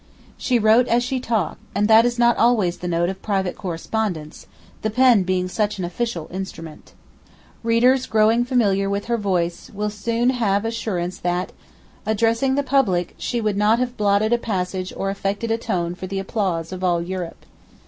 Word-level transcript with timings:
She 0.35 0.57
wrote 0.57 0.87
as 0.87 1.03
she 1.03 1.19
talked, 1.19 1.59
and 1.75 1.87
that 1.87 2.05
is 2.07 2.17
not 2.17 2.35
always 2.35 2.77
the 2.79 2.87
note 2.87 3.07
of 3.07 3.21
private 3.21 3.55
correspondence, 3.55 4.47
the 4.81 4.89
pen 4.89 5.21
being 5.21 5.47
such 5.47 5.77
an 5.77 5.85
official 5.85 6.27
instrument. 6.33 6.93
Readers 7.61 8.07
growing 8.07 8.43
familiar 8.43 8.89
with 8.89 9.05
her 9.05 9.17
voice 9.19 9.69
will 9.71 9.91
soon 9.91 10.31
have 10.31 10.65
assurance 10.65 11.19
that, 11.19 11.51
addressing 12.03 12.55
the 12.55 12.63
public, 12.63 13.13
she 13.19 13.39
would 13.39 13.57
not 13.57 13.77
have 13.77 13.95
blotted 13.95 14.33
a 14.33 14.39
passage 14.39 14.91
or 14.97 15.11
affected 15.11 15.51
a 15.51 15.57
tone 15.59 15.93
for 15.93 16.07
the 16.07 16.17
applause 16.17 16.71
of 16.71 16.83
all 16.83 16.99
Europe. 16.99 17.45